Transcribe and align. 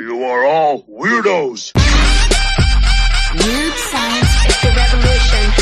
You 0.00 0.22
are 0.22 0.46
all 0.46 0.84
weirdos. 0.84 1.74
Weird 3.34 3.74
science 3.74 4.46
is 4.46 4.60
the 4.62 4.72
revolution. 4.76 5.52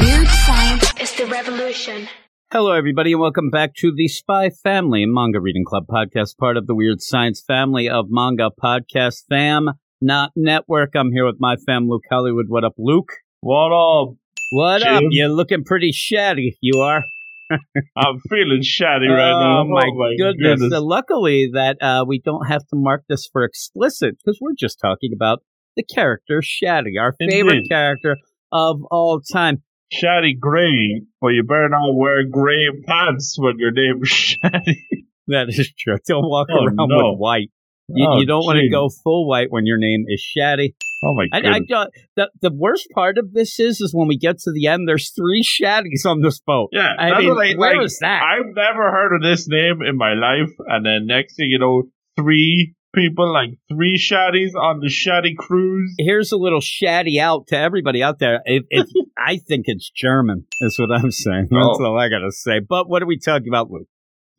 Weird 0.00 0.28
science 0.28 0.92
is 0.98 1.12
the 1.14 1.26
revolution. 1.26 2.08
Hello, 2.50 2.72
everybody, 2.72 3.12
and 3.12 3.20
welcome 3.20 3.50
back 3.50 3.74
to 3.80 3.92
the 3.94 4.08
Spy 4.08 4.48
Family 4.48 5.04
Manga 5.04 5.38
Reading 5.38 5.66
Club 5.66 5.84
podcast, 5.86 6.38
part 6.38 6.56
of 6.56 6.66
the 6.66 6.74
Weird 6.74 7.02
Science 7.02 7.42
family 7.46 7.90
of 7.90 8.06
manga 8.08 8.48
podcast 8.62 9.24
fam, 9.28 9.72
not 10.00 10.32
network. 10.34 10.96
I'm 10.96 11.12
here 11.12 11.26
with 11.26 11.36
my 11.38 11.56
fam, 11.56 11.88
Luke 11.90 12.04
Hollywood. 12.10 12.46
What 12.48 12.64
up, 12.64 12.74
Luke? 12.78 13.12
What 13.40 13.70
up? 13.70 14.14
What 14.52 14.80
Jim? 14.80 14.94
up? 14.94 15.02
You're 15.10 15.28
looking 15.28 15.62
pretty 15.64 15.92
shatty. 15.92 16.56
You 16.62 16.80
are. 16.80 17.04
I'm 17.96 18.18
feeling 18.30 18.62
shatty 18.62 19.08
right 19.08 19.38
now. 19.38 19.62
Oh 19.62 19.64
my, 19.68 20.14
goodness! 20.18 20.60
So 20.70 20.82
luckily 20.84 21.50
that 21.52 21.76
uh, 21.82 22.04
we 22.06 22.20
don't 22.24 22.46
have 22.46 22.62
to 22.68 22.76
mark 22.76 23.04
this 23.08 23.28
for 23.32 23.44
explicit 23.44 24.16
because 24.18 24.38
we're 24.40 24.54
just 24.58 24.78
talking 24.80 25.10
about 25.14 25.42
the 25.76 25.82
character 25.82 26.40
Shatty, 26.42 27.00
our 27.00 27.12
favorite 27.18 27.56
Indeed. 27.56 27.68
character 27.68 28.16
of 28.52 28.80
all 28.90 29.20
time. 29.20 29.62
Shatty 29.92 30.38
gray, 30.38 31.02
but 31.20 31.28
you 31.28 31.42
better 31.44 31.68
not 31.68 31.92
wear 31.94 32.24
gray 32.26 32.68
pants 32.86 33.36
when 33.38 33.58
your 33.58 33.70
name 33.72 34.00
is 34.02 34.08
Shatty. 34.10 34.76
That 35.28 35.46
is 35.48 35.72
true. 35.78 35.96
Don't 36.06 36.28
walk 36.28 36.48
Oh, 36.52 36.66
around 36.66 36.76
no. 36.76 37.12
with 37.12 37.18
white. 37.18 37.50
You, 37.88 38.06
Oh, 38.10 38.20
you 38.20 38.26
don't 38.26 38.44
want 38.44 38.58
to 38.58 38.68
go 38.70 38.90
full 39.02 39.26
white 39.26 39.46
when 39.50 39.64
your 39.64 39.78
name 39.78 40.04
is 40.06 40.22
Shatty. 40.22 40.74
Oh 41.04 41.14
my 41.14 41.26
I, 41.32 41.38
I 41.38 41.58
goodness. 41.60 41.88
the 42.16 42.30
the 42.40 42.52
worst 42.52 42.88
part 42.94 43.18
of 43.18 43.32
this 43.32 43.60
is 43.60 43.80
is 43.80 43.92
when 43.94 44.08
we 44.08 44.16
get 44.16 44.38
to 44.40 44.52
the 44.52 44.66
end. 44.68 44.88
There's 44.88 45.10
three 45.10 45.42
shaddies 45.44 46.06
on 46.06 46.22
this 46.22 46.40
boat. 46.40 46.70
yeah, 46.72 46.92
I 46.98 47.20
mean, 47.20 47.34
where 47.58 47.76
like, 47.76 47.84
is 47.84 47.98
that? 48.00 48.22
I've 48.22 48.54
never 48.54 48.90
heard 48.90 49.14
of 49.16 49.22
this 49.22 49.46
name 49.48 49.82
in 49.82 49.96
my 49.96 50.14
life, 50.14 50.50
and 50.66 50.84
then 50.86 51.06
next 51.06 51.36
thing 51.36 51.50
you 51.50 51.58
know, 51.58 51.84
three 52.16 52.74
people, 52.94 53.32
like 53.32 53.50
three 53.68 53.98
shaddies 53.98 54.54
on 54.54 54.78
the 54.80 54.86
Shatty 54.88 55.36
cruise. 55.36 55.92
Here's 55.98 56.30
a 56.32 56.36
little 56.36 56.60
Shatty 56.60 57.18
out 57.18 57.48
to 57.48 57.58
everybody 57.58 58.02
out 58.04 58.20
there. 58.20 58.40
If, 58.44 58.62
if 58.70 58.86
I 59.18 59.38
think 59.38 59.64
it's 59.66 59.90
German, 59.90 60.46
is 60.60 60.78
what 60.78 60.92
I'm 60.92 61.10
saying. 61.10 61.48
That's 61.50 61.78
Oh. 61.80 61.84
all 61.86 61.98
I 61.98 62.08
gotta 62.08 62.30
say. 62.32 62.60
But 62.60 62.88
what 62.88 63.02
are 63.02 63.06
we 63.06 63.18
talking 63.18 63.48
about, 63.48 63.70
Luke? 63.70 63.88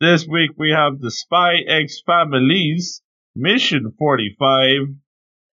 This 0.00 0.26
week 0.26 0.50
we 0.58 0.70
have 0.72 1.00
the 1.00 1.10
Spy 1.10 1.56
X 1.68 2.02
Families, 2.06 3.02
Mission 3.34 3.92
45, 3.98 4.96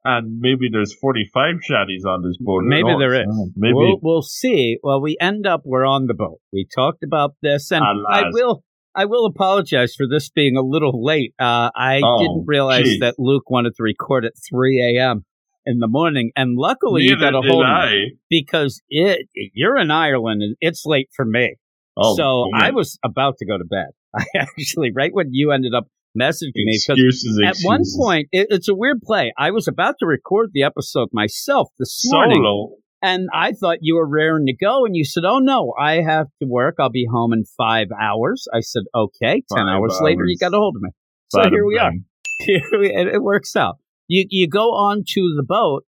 and 0.05 0.39
maybe 0.41 0.69
there's 0.71 0.95
45 0.95 1.57
Shatties 1.69 2.05
on 2.07 2.23
this 2.23 2.37
boat. 2.39 2.63
Maybe 2.65 2.89
there 2.99 3.15
is. 3.21 3.27
Maybe. 3.57 3.75
We'll, 3.75 3.99
we'll 4.03 4.23
see. 4.23 4.79
Well, 4.83 5.01
we 5.01 5.17
end 5.21 5.47
up 5.47 5.63
we're 5.65 5.87
on 5.87 6.07
the 6.07 6.15
boat. 6.15 6.41
We 6.53 6.67
talked 6.75 7.03
about 7.03 7.35
this, 7.43 7.71
and 7.71 7.85
I 8.09 8.25
will 8.33 8.65
I 8.95 9.05
will 9.07 9.27
apologize 9.27 9.95
for 9.95 10.07
this 10.09 10.29
being 10.31 10.57
a 10.57 10.63
little 10.63 11.03
late. 11.05 11.35
Uh, 11.39 11.71
I 11.75 12.01
Oh, 12.05 12.19
didn't 12.21 12.45
realize 12.47 12.85
geez. 12.85 13.01
that 13.01 13.15
Luke 13.19 13.49
wanted 13.49 13.75
to 13.77 13.83
record 13.83 14.25
at 14.25 14.33
3 14.51 14.97
a.m. 14.99 15.25
in 15.65 15.79
the 15.79 15.89
morning, 15.89 16.31
and 16.37 16.57
luckily 16.57 17.03
you 17.03 17.19
got 17.19 17.35
a 17.35 17.41
hold 17.41 17.65
of 17.65 17.91
me 17.91 18.17
because 18.29 18.83
it 18.89 19.29
you're 19.55 19.79
in 19.79 19.91
Ireland 19.91 20.43
and 20.43 20.57
it's 20.61 20.85
late 20.85 21.09
for 21.15 21.25
me. 21.25 21.57
Oh, 21.97 22.17
so 22.17 22.47
man. 22.53 22.63
I 22.63 22.71
was 22.71 22.99
about 23.05 23.37
to 23.39 23.47
go 23.47 23.57
to 23.59 23.65
bed. 23.65 23.89
I 24.17 24.25
actually 24.37 24.91
right 24.95 25.13
when 25.13 25.29
you 25.31 25.53
ended 25.53 25.75
up 25.75 25.87
messaging 26.19 26.53
me 26.55 26.79
because 26.87 26.99
excuses, 26.99 27.41
at 27.45 27.57
one 27.63 27.83
point 27.97 28.29
it, 28.33 28.49
it's 28.51 28.69
a 28.69 28.75
weird 28.75 29.01
play. 29.03 29.33
I 29.39 29.51
was 29.51 29.69
about 29.69 29.97
to 30.01 30.07
record 30.07 30.51
the 30.53 30.63
episode 30.63 31.09
myself 31.13 31.69
this 31.79 32.03
morning. 32.07 32.43
solo. 32.45 32.77
And 33.05 33.29
I 33.35 33.51
thought 33.53 33.79
you 33.81 33.97
were 33.97 34.07
raring 34.09 34.47
to 34.47 34.55
go, 34.55 34.85
and 34.85 34.95
you 34.95 35.05
said, 35.05 35.25
"Oh 35.27 35.41
no, 35.41 35.75
I 35.79 36.03
have 36.03 36.27
to 36.41 36.47
work. 36.47 36.77
I'll 36.79 36.89
be 36.89 37.07
home 37.11 37.33
in 37.33 37.45
five 37.59 37.89
hours." 38.01 38.47
I 38.55 38.61
said, 38.61 38.83
"Okay." 38.95 39.43
Ten 39.53 39.67
Five 39.67 39.67
hours, 39.67 39.99
later, 40.01 40.25
you 40.25 40.39
got 40.39 40.55
a 40.55 40.57
hold 40.57 40.77
of 40.77 40.83
me. 40.83 40.91
So 41.29 41.43
here 41.51 41.67
we 41.67 41.79
are. 41.79 41.91
bing. 41.91 42.05
Here 42.39 42.63
we, 42.79 42.93
and 42.93 43.09
it 43.09 43.23
works 43.23 43.57
out. 43.57 43.77
You 44.07 44.27
you 44.29 44.49
go 44.49 44.71
on 44.71 45.05
to 45.07 45.35
the 45.37 45.45
boat, 45.45 45.85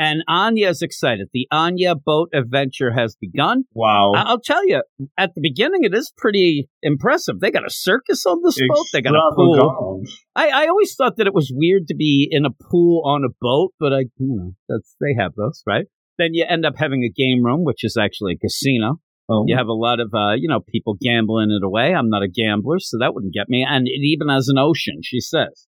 and 0.00 0.22
Anya's 0.26 0.80
excited. 0.80 1.28
The 1.34 1.46
Anya 1.52 1.94
boat 1.94 2.30
adventure 2.32 2.90
has 2.92 3.16
begun. 3.20 3.64
Wow. 3.74 4.12
I'll 4.16 4.40
tell 4.40 4.66
you, 4.66 4.82
at 5.18 5.34
the 5.34 5.42
beginning, 5.42 5.84
it 5.84 5.94
is 5.94 6.10
pretty 6.16 6.70
impressive. 6.82 7.38
They 7.38 7.50
got 7.50 7.66
a 7.66 7.70
circus 7.70 8.24
on 8.24 8.40
this 8.42 8.58
boat. 8.66 8.86
They 8.94 9.02
got 9.02 9.14
a 9.14 9.32
pool. 9.36 10.02
I, 10.34 10.48
I 10.48 10.66
always 10.68 10.94
thought 10.94 11.18
that 11.18 11.26
it 11.26 11.34
was 11.34 11.52
weird 11.54 11.86
to 11.88 11.94
be 11.94 12.26
in 12.30 12.46
a 12.46 12.50
pool 12.70 13.02
on 13.04 13.24
a 13.24 13.32
boat, 13.42 13.74
but 13.78 13.92
I, 13.92 13.98
you 14.16 14.36
know, 14.36 14.52
that's 14.70 14.96
they 15.02 15.14
have 15.22 15.34
those, 15.36 15.62
right? 15.66 15.84
Then 16.16 16.30
you 16.32 16.46
end 16.48 16.64
up 16.64 16.74
having 16.78 17.04
a 17.04 17.10
game 17.10 17.44
room, 17.44 17.64
which 17.64 17.84
is 17.84 17.98
actually 18.00 18.32
a 18.34 18.38
casino. 18.38 19.00
Oh. 19.28 19.44
You 19.46 19.56
have 19.56 19.68
a 19.68 19.72
lot 19.72 20.00
of, 20.00 20.10
uh, 20.14 20.32
you 20.32 20.48
know, 20.48 20.60
people 20.60 20.96
gambling 20.98 21.50
it 21.50 21.64
away. 21.64 21.94
I'm 21.94 22.08
not 22.08 22.22
a 22.22 22.28
gambler, 22.28 22.78
so 22.78 22.96
that 23.00 23.14
wouldn't 23.14 23.34
get 23.34 23.50
me. 23.50 23.66
And 23.68 23.86
it 23.86 24.00
even 24.02 24.28
has 24.30 24.48
an 24.48 24.56
ocean, 24.58 25.00
she 25.04 25.20
says. 25.20 25.66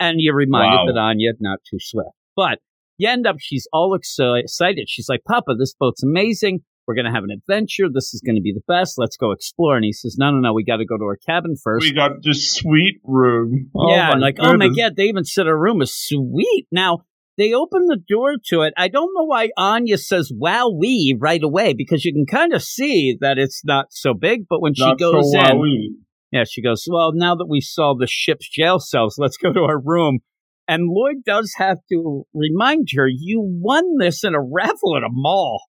And 0.00 0.16
you're 0.18 0.34
reminded 0.34 0.88
Wow. 0.88 0.92
that 0.94 0.98
Anya 0.98 1.32
not 1.40 1.58
too 1.70 1.78
swift, 1.78 2.08
but 2.34 2.58
you 2.98 3.08
end 3.08 3.26
up. 3.26 3.36
She's 3.38 3.66
all 3.72 3.94
excited. 3.94 4.88
She's 4.88 5.08
like, 5.08 5.24
"Papa, 5.24 5.54
this 5.58 5.74
boat's 5.78 6.02
amazing. 6.02 6.60
We're 6.86 6.94
gonna 6.94 7.12
have 7.12 7.24
an 7.24 7.30
adventure. 7.30 7.86
This 7.92 8.14
is 8.14 8.22
gonna 8.24 8.40
be 8.40 8.52
the 8.52 8.62
best. 8.68 8.94
Let's 8.96 9.16
go 9.16 9.32
explore." 9.32 9.76
And 9.76 9.84
he 9.84 9.92
says, 9.92 10.16
"No, 10.18 10.30
no, 10.30 10.38
no. 10.38 10.52
We 10.52 10.64
got 10.64 10.76
to 10.76 10.86
go 10.86 10.96
to 10.96 11.04
our 11.04 11.16
cabin 11.16 11.56
first. 11.62 11.84
We 11.84 11.92
got 11.92 12.12
this 12.22 12.54
sweet 12.54 13.00
room. 13.04 13.70
Oh 13.76 13.90
yeah, 13.90 14.12
like, 14.12 14.36
oh 14.40 14.56
my 14.56 14.68
god, 14.68 14.96
they 14.96 15.04
even 15.04 15.24
said 15.24 15.46
our 15.46 15.58
room 15.58 15.82
is 15.82 15.94
sweet. 15.94 16.66
Now 16.70 17.00
they 17.38 17.52
open 17.52 17.86
the 17.86 17.98
door 18.08 18.36
to 18.46 18.62
it. 18.62 18.72
I 18.76 18.88
don't 18.88 19.12
know 19.14 19.24
why 19.24 19.50
Anya 19.56 19.98
says 19.98 20.30
"wow 20.32 20.70
we" 20.70 21.16
right 21.18 21.42
away 21.42 21.74
because 21.74 22.04
you 22.04 22.12
can 22.12 22.26
kind 22.26 22.52
of 22.54 22.62
see 22.62 23.16
that 23.20 23.36
it's 23.38 23.62
not 23.64 23.86
so 23.90 24.14
big. 24.14 24.46
But 24.48 24.62
when 24.62 24.74
she 24.74 24.94
goes 24.98 25.32
so 25.32 25.38
in, 25.38 25.96
yeah, 26.32 26.44
she 26.44 26.62
goes, 26.62 26.86
well, 26.90 27.12
now 27.14 27.34
that 27.36 27.46
we 27.48 27.60
saw 27.60 27.94
the 27.98 28.06
ship's 28.06 28.48
jail 28.48 28.78
cells, 28.78 29.16
let's 29.18 29.36
go 29.36 29.52
to 29.52 29.60
our 29.60 29.80
room. 29.80 30.20
And 30.68 30.90
Loid 30.90 31.22
does 31.24 31.52
have 31.58 31.78
to 31.90 32.24
remind 32.34 32.88
her, 32.96 33.06
you 33.08 33.40
won 33.40 33.98
this 33.98 34.24
in 34.24 34.34
a 34.34 34.42
raffle 34.42 34.96
at 34.96 35.04
a 35.04 35.10
mall. 35.10 35.62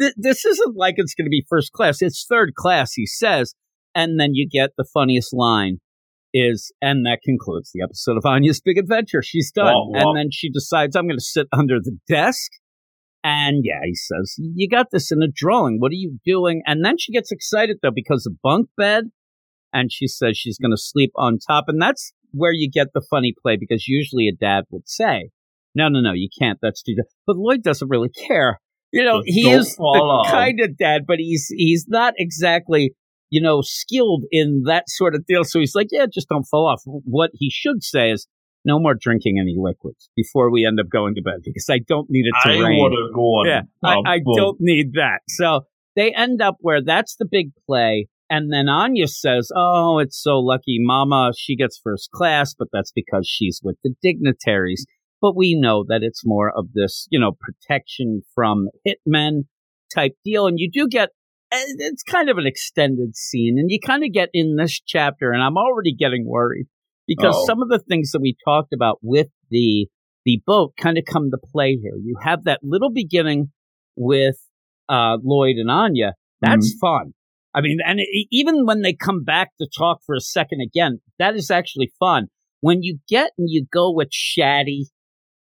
Th- 0.00 0.14
this 0.16 0.44
isn't 0.44 0.76
like 0.76 0.94
it's 0.98 1.14
going 1.14 1.26
to 1.26 1.30
be 1.30 1.44
first 1.48 1.72
class. 1.72 2.00
It's 2.00 2.26
third 2.28 2.54
class, 2.54 2.92
he 2.94 3.06
says. 3.06 3.54
And 3.94 4.18
then 4.18 4.30
you 4.34 4.48
get 4.48 4.70
the 4.76 4.86
funniest 4.92 5.32
line 5.32 5.78
is, 6.32 6.72
and 6.82 7.06
that 7.06 7.20
concludes 7.24 7.70
the 7.72 7.82
episode 7.82 8.16
of 8.16 8.24
Anya's 8.24 8.60
Big 8.60 8.78
Adventure. 8.78 9.22
She's 9.22 9.52
done. 9.52 9.74
And 9.94 10.16
then 10.16 10.28
she 10.32 10.50
decides, 10.50 10.96
I'm 10.96 11.06
going 11.06 11.18
to 11.18 11.24
sit 11.24 11.46
under 11.52 11.78
the 11.80 11.96
desk. 12.08 12.50
And 13.22 13.62
yeah, 13.64 13.80
he 13.84 13.94
says, 13.94 14.34
you 14.38 14.68
got 14.68 14.88
this 14.92 15.10
in 15.10 15.22
a 15.22 15.28
drawing. 15.32 15.78
What 15.80 15.90
are 15.90 15.94
you 15.94 16.18
doing? 16.26 16.62
And 16.66 16.84
then 16.84 16.96
she 16.98 17.12
gets 17.12 17.32
excited 17.32 17.78
though 17.82 17.90
because 17.94 18.26
of 18.26 18.40
bunk 18.42 18.68
bed 18.76 19.04
and 19.72 19.90
she 19.90 20.06
says 20.06 20.36
she's 20.36 20.58
going 20.58 20.72
to 20.72 20.76
sleep 20.76 21.10
on 21.16 21.38
top. 21.38 21.64
And 21.68 21.80
that's 21.80 22.12
where 22.34 22.52
you 22.52 22.70
get 22.70 22.88
the 22.92 23.04
funny 23.10 23.32
play 23.40 23.56
because 23.58 23.86
usually 23.88 24.28
a 24.28 24.34
dad 24.34 24.64
would 24.70 24.88
say, 24.88 25.30
no, 25.74 25.88
no, 25.88 26.00
no, 26.00 26.12
you 26.12 26.28
can't. 26.38 26.58
That's 26.60 26.82
too. 26.82 26.94
But 27.26 27.36
Loid 27.36 27.62
doesn't 27.62 27.88
really 27.88 28.10
care. 28.10 28.60
You 28.92 29.04
know, 29.04 29.22
Just 29.22 29.34
he 29.34 29.50
is 29.50 29.74
fall 29.74 30.22
the 30.24 30.30
kind 30.30 30.60
of 30.60 30.76
dad, 30.76 31.02
but 31.06 31.18
he's 31.18 31.46
he's 31.56 31.86
not 31.88 32.14
exactly 32.18 32.94
you 33.30 33.40
know 33.40 33.60
skilled 33.62 34.24
in 34.30 34.62
that 34.66 34.84
sort 34.88 35.14
of 35.14 35.26
deal. 35.26 35.42
So 35.44 35.58
he's 35.58 35.74
like, 35.74 35.88
yeah, 35.90 36.06
just 36.12 36.28
don't 36.28 36.44
fall 36.44 36.68
off. 36.68 36.82
What 36.84 37.30
he 37.34 37.50
should 37.50 37.82
say 37.82 38.10
is. 38.10 38.26
No 38.66 38.80
more 38.80 38.94
drinking 38.98 39.36
any 39.38 39.56
liquids 39.58 40.08
before 40.16 40.50
we 40.50 40.64
end 40.64 40.80
up 40.80 40.86
going 40.88 41.16
to 41.16 41.20
bed 41.20 41.40
because 41.44 41.66
I 41.68 41.80
don't 41.86 42.06
need 42.08 42.24
it 42.24 42.32
to 42.44 42.48
I 42.48 42.66
rain. 42.66 42.78
want 42.78 42.94
to 42.94 43.14
go 43.14 43.20
on. 43.20 43.46
Yeah, 43.46 43.60
I, 43.84 44.14
I 44.14 44.18
don't 44.38 44.56
need 44.58 44.94
that. 44.94 45.18
So 45.28 45.66
they 45.96 46.14
end 46.14 46.40
up 46.40 46.56
where 46.60 46.82
that's 46.82 47.16
the 47.16 47.26
big 47.30 47.50
play. 47.66 48.06
And 48.30 48.52
then 48.52 48.68
Anya 48.68 49.06
says, 49.06 49.50
Oh, 49.54 49.98
it's 49.98 50.20
so 50.20 50.38
lucky. 50.38 50.78
Mama, 50.80 51.32
she 51.36 51.56
gets 51.56 51.80
first 51.82 52.10
class, 52.10 52.54
but 52.58 52.68
that's 52.72 52.92
because 52.92 53.28
she's 53.28 53.60
with 53.62 53.76
the 53.84 53.94
dignitaries. 54.02 54.86
But 55.20 55.36
we 55.36 55.58
know 55.58 55.84
that 55.88 56.02
it's 56.02 56.22
more 56.24 56.52
of 56.54 56.72
this, 56.74 57.06
you 57.10 57.18
know, 57.18 57.32
protection 57.38 58.22
from 58.34 58.68
hitmen 58.86 59.44
type 59.94 60.12
deal. 60.24 60.46
And 60.46 60.58
you 60.58 60.70
do 60.70 60.88
get, 60.88 61.10
eh, 61.52 61.64
it's 61.78 62.02
kind 62.02 62.28
of 62.28 62.38
an 62.38 62.46
extended 62.46 63.16
scene. 63.16 63.56
And 63.58 63.70
you 63.70 63.78
kind 63.84 64.04
of 64.04 64.12
get 64.12 64.28
in 64.34 64.56
this 64.56 64.80
chapter, 64.86 65.32
and 65.32 65.42
I'm 65.42 65.56
already 65.56 65.94
getting 65.94 66.26
worried 66.26 66.66
because 67.06 67.34
Uh-oh. 67.34 67.46
some 67.46 67.62
of 67.62 67.68
the 67.68 67.78
things 67.78 68.10
that 68.12 68.20
we 68.20 68.36
talked 68.46 68.72
about 68.72 68.98
with 69.02 69.28
the 69.50 69.88
the 70.24 70.40
boat 70.46 70.72
kind 70.78 70.96
of 70.96 71.04
come 71.04 71.30
to 71.30 71.38
play 71.52 71.76
here. 71.76 71.96
You 72.02 72.16
have 72.22 72.44
that 72.44 72.60
little 72.62 72.90
beginning 72.90 73.50
with 73.94 74.36
uh, 74.88 75.18
Loid 75.22 75.56
and 75.58 75.70
Anya. 75.70 76.14
That's 76.40 76.74
fun. 76.80 77.12
I 77.54 77.60
mean, 77.60 77.78
and 77.86 78.00
it, 78.00 78.26
even 78.30 78.66
when 78.66 78.82
they 78.82 78.92
come 78.92 79.22
back 79.22 79.50
to 79.60 79.68
talk 79.76 80.00
for 80.04 80.14
a 80.14 80.20
second 80.20 80.60
again, 80.60 81.00
that 81.18 81.36
is 81.36 81.50
actually 81.50 81.92
fun. 81.98 82.26
When 82.60 82.82
you 82.82 82.98
get 83.08 83.30
and 83.38 83.48
you 83.50 83.66
go 83.72 83.92
with 83.92 84.08
Shaddy 84.10 84.86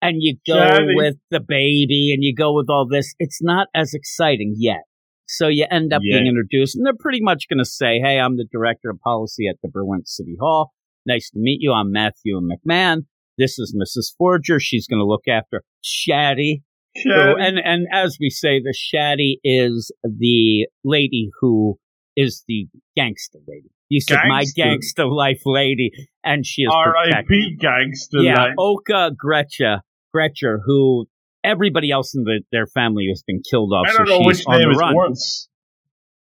and 0.03 0.17
you 0.21 0.37
go 0.47 0.55
Shaddy. 0.55 0.95
with 0.95 1.15
the 1.31 1.41
baby 1.41 2.11
and 2.13 2.23
you 2.23 2.35
go 2.35 2.55
with 2.55 2.69
all 2.69 2.87
this, 2.87 3.15
it's 3.19 3.43
not 3.43 3.69
as 3.75 3.95
exciting 3.95 4.55
yet. 4.59 4.83
So 5.29 5.49
you 5.49 5.67
end 5.71 5.93
up 5.93 6.03
being 6.03 6.27
introduced, 6.27 6.77
and 6.77 6.87
they're 6.87 6.95
pretty 6.99 7.21
much 7.21 7.49
going 7.49 7.59
to 7.59 7.65
say, 7.65 7.99
"Hey, 7.99 8.21
I'm 8.21 8.37
the 8.37 8.47
director 8.51 8.91
of 8.91 9.01
policy 9.01 9.49
at 9.49 9.57
the 9.61 9.69
Berlin 9.69 10.05
City 10.05 10.37
Hall. 10.39 10.73
Nice 11.05 11.31
to 11.31 11.39
meet 11.41 11.59
you. 11.61 11.73
I'm 11.73 11.91
Matthew 11.91 12.41
McMahon. 12.41 13.07
This 13.37 13.59
is 13.59 13.77
Mrs. 13.77 14.15
Forger. 14.17 14.61
She's 14.61 14.87
going 14.87 15.01
to 15.01 15.05
look 15.05 15.27
after 15.29 15.63
Shaddy. 15.85 16.63
Shit. 16.97 17.13
So, 17.13 17.37
and 17.39 17.59
and 17.59 17.87
as 17.93 18.19
we 18.21 18.31
say, 18.31 18.61
the 18.61 18.73
Shaddy 18.73 19.39
is 19.43 19.93
the 20.05 20.69
lady 20.85 21.31
who 21.41 21.79
is 22.17 22.45
the 22.49 22.69
gangster 22.97 23.39
lady. 23.47 23.71
You 23.89 24.01
said 24.01 24.19
my 24.27 24.41
Gangster. 24.41 24.63
gangster 24.63 25.07
life 25.07 25.43
lady, 25.45 25.93
and 26.25 26.45
she 26.45 26.63
is. 26.63 26.73
R.I.P. 26.73 27.57
gangster 27.61 28.19
Yeah, 28.19 28.35
life. 28.35 28.55
Oka 28.59 29.13
Gretcha, 29.13 29.81
Gretcher, 30.13 30.59
who 30.65 31.07
everybody 31.45 31.93
else 31.93 32.15
in 32.15 32.25
the, 32.25 32.41
their 32.51 32.67
family 32.67 33.07
has 33.09 33.23
been 33.23 33.43
killed 33.49 33.73
off. 33.73 33.87
I 33.89 33.93
don't 33.93 34.09
know 34.09 34.19
she's 34.19 34.45
which 34.45 34.49
name 34.49 34.71
is 34.73 34.83
worse. 34.93 35.49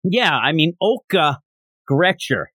Yeah, 0.03 0.37
I 0.37 0.53
mean 0.53 0.75
Oka 0.83 1.41
Gretcher 1.89 2.47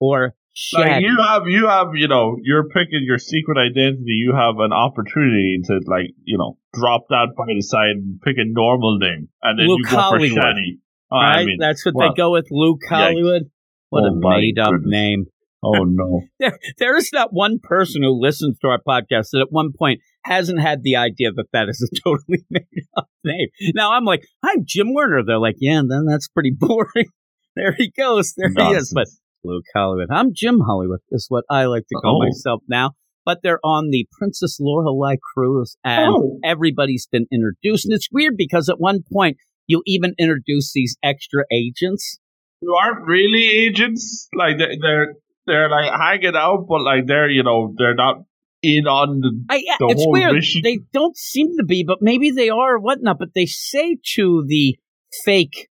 or 0.00 0.34
Like 0.72 1.02
you 1.02 1.16
have, 1.20 1.42
you 1.46 1.66
have, 1.68 1.88
you 1.94 2.06
know, 2.06 2.36
you're 2.42 2.68
picking 2.68 3.02
your 3.02 3.18
secret 3.18 3.58
identity. 3.58 4.12
You 4.12 4.32
have 4.34 4.60
an 4.60 4.72
opportunity 4.72 5.58
to, 5.64 5.80
like, 5.86 6.14
you 6.24 6.38
know, 6.38 6.58
drop 6.72 7.06
that 7.08 7.34
by 7.36 7.44
the 7.48 7.60
side 7.60 7.96
and 7.96 8.20
pick 8.22 8.36
a 8.38 8.44
normal 8.46 8.98
name, 8.98 9.28
and 9.42 9.58
then 9.58 9.66
Luke 9.66 9.80
you 9.82 9.90
go 9.90 9.96
Hollywood, 9.96 10.30
for 10.30 10.46
Shani. 10.46 10.78
Oh, 11.14 11.18
right? 11.20 11.38
I 11.38 11.44
mean, 11.44 11.58
That's 11.60 11.84
what 11.86 11.94
they 11.98 12.08
go 12.16 12.32
with. 12.32 12.46
Luke 12.50 12.80
Hollywood. 12.88 13.42
What 13.90 14.02
Oh, 14.04 14.14
a 14.14 14.16
made 14.40 14.58
up 14.58 14.72
name. 14.82 15.26
oh 15.62 15.84
no, 15.84 16.22
There, 16.40 16.58
there 16.78 16.96
is 16.96 17.10
not 17.12 17.28
one 17.32 17.58
person 17.62 18.02
who 18.02 18.10
listens 18.20 18.58
to 18.58 18.68
our 18.68 18.80
podcast 18.86 19.28
that 19.32 19.40
at 19.46 19.52
one 19.52 19.70
point 19.78 20.00
hasn't 20.24 20.60
had 20.60 20.82
the 20.82 20.96
idea 20.96 21.30
that 21.32 21.46
that 21.52 21.68
is 21.68 21.80
a 21.80 22.00
totally 22.04 22.44
made 22.50 22.64
up 22.96 23.08
name. 23.24 23.48
Now 23.74 23.92
I'm 23.92 24.04
like, 24.04 24.24
I'm 24.42 24.64
Jim 24.66 24.92
Werner. 24.92 25.22
They're 25.24 25.38
like, 25.38 25.56
yeah, 25.60 25.80
then 25.88 26.06
that's 26.06 26.28
pretty 26.28 26.50
boring. 26.58 27.06
there 27.54 27.72
he 27.78 27.92
goes. 27.96 28.34
There 28.36 28.50
he 28.50 28.74
is. 28.74 28.92
But 28.92 29.06
Luke 29.44 29.64
Hollywood. 29.74 30.08
I'm 30.10 30.32
Jim 30.34 30.60
Hollywood, 30.60 31.00
is 31.12 31.26
what 31.28 31.44
I 31.50 31.66
like 31.66 31.84
to 31.88 32.00
call 32.02 32.20
Oh. 32.20 32.26
myself 32.26 32.62
now. 32.68 32.92
But 33.26 33.38
they're 33.42 33.60
on 33.64 33.90
the 33.90 34.06
Princess 34.18 34.58
Lorelei 34.60 35.16
cruise, 35.34 35.76
and 35.84 36.12
Oh. 36.14 36.38
everybody's 36.44 37.06
been 37.10 37.26
introduced. 37.32 37.86
And 37.86 37.94
it's 37.94 38.08
weird 38.12 38.34
because 38.36 38.68
at 38.68 38.80
one 38.80 39.00
point 39.10 39.36
you 39.66 39.82
even 39.86 40.14
introduce 40.18 40.72
these 40.72 40.96
extra 41.02 41.44
agents. 41.52 42.18
who 42.60 42.74
aren't 42.76 43.06
really 43.06 43.46
agents. 43.66 44.28
Like 44.34 44.58
they're 44.58 44.74
they're, 44.80 45.14
they're 45.46 45.68
like 45.70 45.90
hanging 45.92 46.36
out, 46.36 46.66
but 46.68 46.80
like 46.82 47.06
they're 47.06 47.28
you 47.30 47.42
know 47.42 47.74
they're 47.76 47.94
not 47.94 48.24
in 48.62 48.86
on 48.86 49.20
the. 49.20 49.44
I, 49.50 49.56
yeah, 49.56 49.76
The 49.78 49.88
it's 49.90 50.02
whole 50.02 50.12
weird. 50.12 50.32
mission- 50.32 50.62
They 50.64 50.78
don't 50.92 51.16
seem 51.16 51.56
to 51.58 51.64
be, 51.64 51.84
but 51.86 51.98
maybe 52.00 52.30
they 52.30 52.48
are 52.48 52.76
or 52.76 52.80
whatnot. 52.80 53.18
But 53.18 53.34
they 53.34 53.44
say 53.46 53.98
to 54.16 54.44
the 54.46 54.76
fake, 55.24 55.68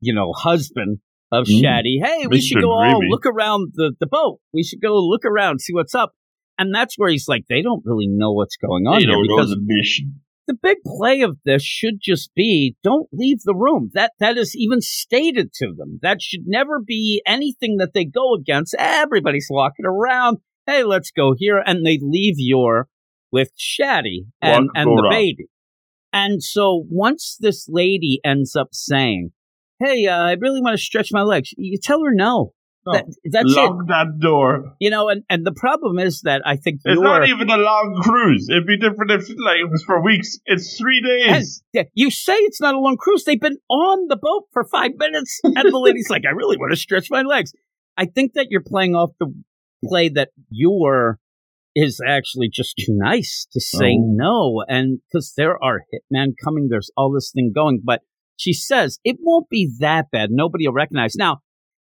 you 0.00 0.12
know, 0.14 0.32
husband 0.32 0.98
of 1.30 1.46
Mm. 1.46 1.62
Shaddy, 1.62 2.04
"Hey, 2.04 2.26
we 2.26 2.40
should 2.40 2.60
go 2.60 2.70
all 2.72 3.00
look 3.08 3.24
around 3.26 3.72
the 3.74 3.92
the 4.00 4.06
boat. 4.06 4.40
We 4.52 4.62
should 4.64 4.80
go 4.80 4.94
look 4.98 5.24
around, 5.24 5.60
see 5.60 5.72
what's 5.72 5.94
up." 5.94 6.12
And 6.58 6.72
that's 6.74 6.96
where 6.96 7.10
he's 7.10 7.26
like, 7.28 7.44
"They 7.48 7.62
don't 7.62 7.82
really 7.84 8.06
know 8.08 8.32
what's 8.32 8.56
going 8.56 8.86
on 8.86 8.98
They 9.00 9.06
here 9.06 9.16
because 9.22 9.50
the 9.50 9.60
mission. 9.60 10.20
The 10.46 10.54
big 10.54 10.78
play 10.86 11.22
of 11.22 11.38
this 11.44 11.62
should 11.62 11.98
just 12.00 12.34
be 12.34 12.76
don't 12.82 13.08
leave 13.12 13.40
the 13.44 13.54
room. 13.54 13.90
That 13.94 14.12
that 14.20 14.36
is 14.36 14.54
even 14.56 14.80
stated 14.80 15.52
to 15.54 15.74
them. 15.76 15.98
That 16.02 16.20
should 16.20 16.46
never 16.46 16.80
be 16.84 17.22
anything 17.26 17.76
that 17.78 17.94
they 17.94 18.04
go 18.04 18.34
against. 18.34 18.74
Everybody's 18.78 19.48
walking 19.50 19.86
around. 19.86 20.38
Hey, 20.66 20.82
let's 20.82 21.10
go 21.10 21.34
here, 21.36 21.62
and 21.64 21.84
they 21.84 21.98
leave 22.00 22.34
your 22.38 22.88
with 23.30 23.52
Shaddy 23.58 24.26
and 24.40 24.68
and 24.74 24.86
the 24.86 25.06
baby. 25.10 25.46
And 26.12 26.42
so 26.42 26.84
once 26.88 27.36
this 27.40 27.66
lady 27.68 28.20
ends 28.24 28.54
up 28.54 28.68
saying, 28.72 29.30
"Hey, 29.80 30.06
uh, 30.06 30.22
I 30.22 30.32
really 30.32 30.60
want 30.60 30.74
to 30.78 30.82
stretch 30.82 31.08
my 31.12 31.22
legs," 31.22 31.50
you 31.56 31.78
tell 31.82 32.04
her 32.04 32.14
no. 32.14 32.52
No. 32.86 32.92
That, 32.92 33.04
that's 33.24 33.50
it. 33.50 33.56
Lock 33.56 33.86
that 33.88 34.18
door. 34.20 34.74
You 34.78 34.90
know, 34.90 35.08
and, 35.08 35.22
and 35.30 35.46
the 35.46 35.52
problem 35.52 35.98
is 35.98 36.20
that 36.22 36.42
I 36.44 36.56
think 36.56 36.80
It's 36.84 36.94
you're 36.94 37.02
not 37.02 37.28
even 37.28 37.48
a 37.48 37.56
long 37.56 38.00
cruise. 38.02 38.48
It'd 38.50 38.66
be 38.66 38.78
different 38.78 39.10
if 39.10 39.28
like 39.28 39.58
it 39.60 39.70
was 39.70 39.82
for 39.84 40.02
weeks. 40.02 40.38
It's 40.44 40.76
three 40.76 41.00
days. 41.02 41.62
Yeah, 41.72 41.84
you 41.94 42.10
say 42.10 42.34
it's 42.34 42.60
not 42.60 42.74
a 42.74 42.78
long 42.78 42.96
cruise. 42.96 43.24
They've 43.24 43.40
been 43.40 43.58
on 43.68 44.06
the 44.08 44.16
boat 44.16 44.44
for 44.52 44.64
five 44.64 44.92
minutes, 44.98 45.40
and 45.42 45.56
the 45.56 45.78
lady's 45.78 46.10
like, 46.10 46.22
"I 46.26 46.32
really 46.32 46.56
want 46.56 46.72
to 46.72 46.76
stretch 46.76 47.10
my 47.10 47.22
legs." 47.22 47.52
I 47.96 48.06
think 48.06 48.32
that 48.34 48.48
you're 48.50 48.62
playing 48.64 48.94
off 48.94 49.10
the 49.18 49.32
play 49.84 50.08
that 50.10 50.30
your 50.50 51.18
is 51.76 52.00
actually 52.06 52.48
just 52.52 52.76
too 52.78 52.92
nice 52.96 53.46
to 53.52 53.60
say 53.60 53.96
Oh. 53.98 54.12
no, 54.14 54.64
and 54.68 55.00
because 55.08 55.32
there 55.36 55.56
are 55.62 55.80
hitmen 55.92 56.34
coming, 56.42 56.68
there's 56.70 56.90
all 56.96 57.12
this 57.12 57.32
thing 57.34 57.52
going. 57.54 57.80
But 57.82 58.02
she 58.36 58.52
says 58.52 58.98
it 59.04 59.16
won't 59.20 59.48
be 59.48 59.72
that 59.80 60.06
bad. 60.12 60.28
Nobody 60.30 60.66
will 60.66 60.74
recognize. 60.74 61.14
Now, 61.16 61.38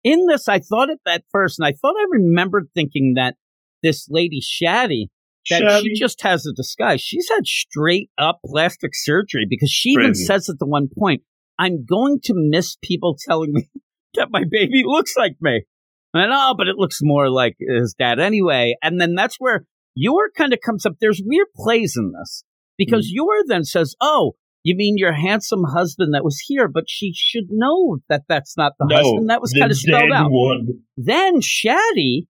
in 0.06 0.28
this, 0.28 0.48
I 0.48 0.60
thought 0.60 0.90
it 0.90 1.00
at 1.08 1.24
first, 1.32 1.60
and 1.60 1.68
I 1.68 1.72
thought 1.72 1.96
I 1.98 2.06
remembered 2.12 2.68
thinking 2.74 3.16
that 3.16 3.36
this 3.82 4.08
lady 4.10 4.40
Shaddy 4.40 5.08
that 5.50 5.62
Shady. 5.62 5.90
she 5.90 6.00
just 6.00 6.22
has 6.22 6.46
a 6.46 6.54
disguise. 6.54 7.02
She's 7.02 7.28
had 7.30 7.46
straight 7.46 8.10
up 8.18 8.40
plastic 8.46 8.92
surgery 8.94 9.48
because 9.50 9.70
she 9.70 9.90
even 9.90 10.14
says 10.16 10.48
at 10.48 10.60
the 10.60 10.66
one 10.68 10.90
point, 10.98 11.24
I'm 11.58 11.86
going 11.86 12.20
to 12.24 12.34
miss 12.36 12.78
people 12.84 13.18
telling 13.28 13.54
me 13.54 13.68
that 14.16 14.30
my 14.32 14.44
baby 14.50 14.84
looks 14.86 15.16
like 15.18 15.36
me. 15.42 15.64
And 16.14 16.32
oh, 16.34 16.54
but 16.58 16.68
it 16.68 16.78
looks 16.78 17.00
more 17.02 17.30
like 17.30 17.56
his 17.60 17.96
dad 17.98 18.20
anyway. 18.20 18.76
And 18.82 19.02
then 19.02 19.16
that's 19.16 19.36
where 19.38 19.66
Yor 19.96 20.30
kind 20.36 20.54
of 20.54 20.60
comes 20.64 20.86
up. 20.86 20.94
There's 21.00 21.22
weird 21.24 21.48
plays 21.56 21.96
in 21.98 22.14
this 22.18 22.44
because 22.78 23.08
mm. 23.08 23.16
Yor 23.16 23.44
then 23.48 23.64
says, 23.64 23.96
Oh, 24.00 24.34
you 24.66 24.76
mean 24.76 24.96
your 24.98 25.14
handsome 25.14 25.64
husband 25.64 26.16
that 26.16 26.24
was 26.24 26.40
here, 26.48 26.68
but 26.68 26.86
she 26.88 27.14
should 27.16 27.46
know 27.52 27.98
that 28.10 28.24
that's 28.28 28.58
not 28.58 28.74
the 28.80 28.88
no, 28.90 28.96
husband. 28.96 29.30
That 29.30 29.40
was 29.40 29.54
kind 29.54 29.70
of 29.70 29.78
spelled 29.78 30.12
out. 30.12 30.32
One. 30.32 30.80
Then 30.98 31.40
Shaddy 31.40 32.26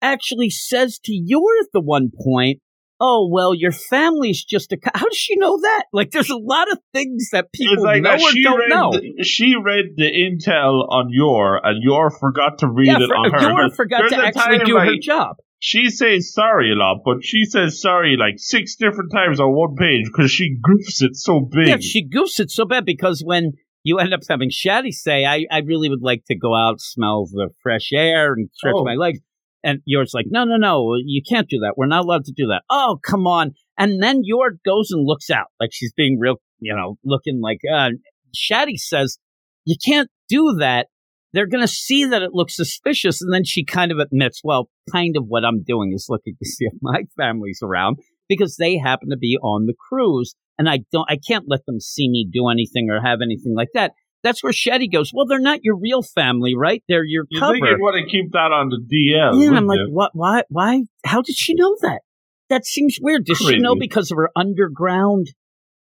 actually 0.00 0.48
says 0.48 0.98
to 1.04 1.12
Yor 1.12 1.42
at 1.60 1.66
the 1.74 1.82
one 1.82 2.10
point, 2.18 2.60
"Oh 2.98 3.28
well, 3.30 3.54
your 3.54 3.70
family's 3.70 4.42
just 4.42 4.72
a." 4.72 4.78
Co-. 4.78 4.92
How 4.94 5.04
does 5.04 5.18
she 5.18 5.36
know 5.36 5.60
that? 5.60 5.84
Like, 5.92 6.10
there's 6.10 6.30
a 6.30 6.38
lot 6.38 6.72
of 6.72 6.78
things 6.94 7.28
that 7.32 7.52
people 7.52 7.84
like 7.84 8.00
know 8.00 8.12
that. 8.12 8.22
or 8.22 8.30
She 8.30 8.42
don't 8.42 8.58
read, 8.58 8.68
know. 8.70 8.90
the, 8.92 9.22
she 9.22 9.54
read 9.62 9.84
the 9.98 10.10
intel 10.10 10.88
on 10.88 11.08
Yor, 11.10 11.60
and 11.62 11.82
Yor 11.82 12.10
forgot 12.10 12.60
to 12.60 12.66
read 12.66 12.86
yeah, 12.86 12.96
it 13.00 13.08
for, 13.08 13.14
on 13.14 13.30
her. 13.30 13.40
Yor 13.42 13.70
forgot 13.76 13.98
there's 13.98 14.12
to 14.12 14.26
actually 14.26 14.64
do 14.64 14.78
her 14.78 14.96
job. 15.02 15.36
She 15.58 15.88
says 15.88 16.32
sorry 16.32 16.72
a 16.72 16.74
lot, 16.76 16.98
but 17.04 17.24
she 17.24 17.44
says 17.44 17.80
sorry 17.80 18.16
like 18.18 18.34
six 18.38 18.76
different 18.76 19.12
times 19.12 19.40
on 19.40 19.54
one 19.54 19.76
page 19.76 20.06
because 20.06 20.30
she 20.30 20.56
goofs 20.56 21.00
it 21.02 21.16
so 21.16 21.40
big. 21.40 21.68
Yeah, 21.68 21.76
she 21.78 22.06
goofs 22.06 22.38
it 22.38 22.50
so 22.50 22.66
bad 22.66 22.84
because 22.84 23.22
when 23.24 23.52
you 23.82 23.98
end 23.98 24.12
up 24.12 24.20
having 24.28 24.50
Shaddy 24.50 24.92
say, 24.92 25.24
I, 25.24 25.46
I 25.50 25.58
really 25.60 25.88
would 25.88 26.02
like 26.02 26.24
to 26.26 26.36
go 26.36 26.54
out, 26.54 26.80
smell 26.80 27.26
the 27.26 27.50
fresh 27.62 27.90
air, 27.94 28.32
and 28.34 28.48
stretch 28.52 28.74
Oh. 28.76 28.84
my 28.84 28.94
legs. 28.94 29.20
And 29.62 29.80
Yor's 29.86 30.12
like, 30.12 30.26
no, 30.28 30.44
no, 30.44 30.56
no, 30.58 30.94
you 31.02 31.22
can't 31.26 31.48
do 31.48 31.60
that. 31.60 31.74
We're 31.78 31.86
not 31.86 32.04
allowed 32.04 32.26
to 32.26 32.32
do 32.32 32.48
that. 32.48 32.62
Oh, 32.68 32.98
come 33.02 33.26
on. 33.26 33.52
And 33.78 34.02
then 34.02 34.20
Yor 34.22 34.58
goes 34.64 34.90
and 34.90 35.06
looks 35.06 35.30
out 35.30 35.46
like 35.58 35.70
she's 35.72 35.92
being 35.94 36.18
real, 36.20 36.36
you 36.60 36.76
know, 36.76 36.98
looking 37.02 37.40
like, 37.40 37.60
uh, 37.72 37.90
Shaddy 38.34 38.76
says, 38.76 39.18
you 39.64 39.76
can't 39.82 40.10
do 40.28 40.56
that. 40.60 40.88
They're 41.34 41.48
going 41.48 41.64
to 41.64 41.68
see 41.68 42.04
that 42.04 42.22
it 42.22 42.30
looks 42.32 42.56
suspicious. 42.56 43.20
And 43.20 43.34
then 43.34 43.44
she 43.44 43.64
kind 43.64 43.90
of 43.90 43.98
admits, 43.98 44.40
well, 44.44 44.70
kind 44.90 45.16
of 45.16 45.24
what 45.26 45.44
I'm 45.44 45.64
doing 45.64 45.92
is 45.92 46.06
looking 46.08 46.36
to 46.40 46.48
see 46.48 46.66
if 46.66 46.74
my 46.80 47.02
family's 47.16 47.58
around 47.60 47.98
because 48.28 48.56
they 48.56 48.78
happen 48.78 49.10
to 49.10 49.16
be 49.16 49.36
on 49.42 49.66
the 49.66 49.74
cruise 49.88 50.36
and 50.58 50.68
I 50.68 50.80
don't, 50.92 51.10
I 51.10 51.16
can't 51.16 51.46
let 51.48 51.66
them 51.66 51.80
see 51.80 52.08
me 52.08 52.28
do 52.32 52.48
anything 52.48 52.88
or 52.88 53.02
have 53.02 53.18
anything 53.20 53.54
like 53.56 53.70
that. 53.74 53.92
That's 54.22 54.44
where 54.44 54.52
Shetty 54.52 54.90
goes. 54.90 55.10
Well, 55.12 55.26
they're 55.26 55.40
not 55.40 55.64
your 55.64 55.76
real 55.76 56.02
family, 56.02 56.54
right? 56.56 56.82
They're 56.88 57.04
your 57.04 57.26
you 57.28 57.40
cover. 57.40 57.56
you'd 57.56 57.80
want 57.80 58.02
to 58.02 58.10
keep 58.10 58.32
that 58.32 58.52
on 58.52 58.70
the 58.70 58.78
DL? 58.78 59.40
yeah, 59.40 59.48
and 59.48 59.56
I'm 59.56 59.66
like, 59.66 59.80
you? 59.80 59.92
what? 59.92 60.12
Why? 60.14 60.44
Why? 60.48 60.84
How 61.04 61.20
did 61.20 61.36
she 61.36 61.54
know 61.54 61.76
that? 61.82 62.00
That 62.48 62.64
seems 62.64 62.98
weird. 63.00 63.24
Does 63.24 63.38
she 63.38 63.58
know 63.58 63.74
because 63.74 64.10
of 64.10 64.16
her 64.16 64.30
underground 64.36 65.32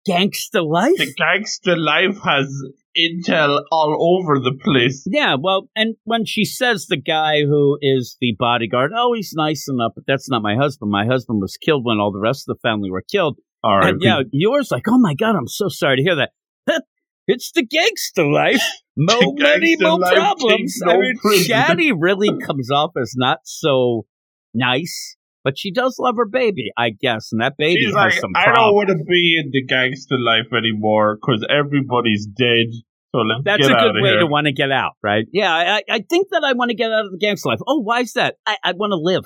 gangster 0.06 0.62
life? 0.62 0.96
the 0.96 1.14
gangster 1.14 1.76
life 1.76 2.18
has 2.24 2.48
intel 2.96 3.62
all 3.70 4.20
over 4.20 4.38
the 4.38 4.56
place. 4.62 5.02
Yeah, 5.06 5.36
well, 5.40 5.68
and 5.74 5.94
when 6.04 6.24
she 6.24 6.44
says 6.44 6.86
the 6.86 6.96
guy 6.96 7.42
who 7.42 7.78
is 7.80 8.16
the 8.20 8.34
bodyguard, 8.38 8.92
oh, 8.96 9.12
he's 9.14 9.32
nice 9.36 9.66
enough, 9.68 9.92
but 9.94 10.04
that's 10.06 10.28
not 10.28 10.42
my 10.42 10.56
husband. 10.56 10.90
My 10.90 11.06
husband 11.06 11.40
was 11.40 11.56
killed 11.56 11.84
when 11.84 11.98
all 11.98 12.12
the 12.12 12.20
rest 12.20 12.48
of 12.48 12.56
the 12.56 12.68
family 12.68 12.90
were 12.90 13.02
killed. 13.02 13.38
All 13.62 13.78
right, 13.78 13.94
And 13.94 14.02
yeah, 14.02 14.20
Yor's 14.30 14.70
like, 14.70 14.84
oh 14.88 14.98
my 14.98 15.14
god, 15.14 15.36
I'm 15.36 15.48
so 15.48 15.68
sorry 15.68 15.96
to 15.96 16.02
hear 16.02 16.16
that. 16.16 16.82
it's 17.26 17.50
the 17.52 17.64
gangster 17.64 18.26
life. 18.26 18.62
No 18.96 19.18
money, 19.36 19.74
life 19.74 20.14
problems. 20.14 20.80
I 20.86 20.96
mean. 20.96 21.16
Shaddy 21.48 21.90
really 21.98 22.28
comes 22.46 22.70
off 22.70 22.92
as 22.96 23.14
not 23.16 23.38
so 23.42 24.06
nice, 24.54 25.16
but 25.44 25.58
she 25.58 25.70
does 25.70 25.96
love 25.98 26.16
her 26.16 26.26
baby, 26.26 26.70
I 26.76 26.90
guess, 26.90 27.28
and 27.30 27.40
that 27.42 27.54
baby 27.58 27.82
she's 27.82 27.94
has 27.94 27.94
like, 27.94 28.12
some 28.14 28.32
I 28.34 28.46
don't 28.46 28.74
want 28.74 28.88
to 28.88 28.96
be 28.96 29.38
in 29.38 29.50
the 29.52 29.64
gangster 29.66 30.16
life 30.18 30.52
anymore 30.56 31.16
because 31.20 31.46
everybody's 31.48 32.26
dead. 32.26 32.68
So 33.14 33.18
let's 33.20 33.42
That's 33.44 33.66
a 33.66 33.72
good 33.72 34.02
way 34.02 34.10
here. 34.10 34.20
to 34.20 34.26
want 34.26 34.46
to 34.46 34.52
get 34.52 34.72
out, 34.72 34.94
right? 35.02 35.24
Yeah, 35.32 35.52
I, 35.52 35.82
I 35.88 36.00
think 36.10 36.28
that 36.32 36.42
I 36.44 36.54
want 36.54 36.70
to 36.70 36.74
get 36.74 36.90
out 36.90 37.04
of 37.04 37.12
the 37.12 37.18
gangster 37.18 37.50
life. 37.50 37.60
Oh, 37.64 37.80
why 37.80 38.00
is 38.00 38.14
that? 38.14 38.34
I, 38.44 38.56
I 38.64 38.72
want 38.72 38.90
to 38.90 38.96
live. 38.96 39.22